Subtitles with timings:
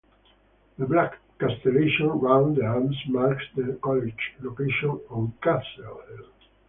[0.79, 6.25] The black castellation round the arms marks the college's location on Castle Hill.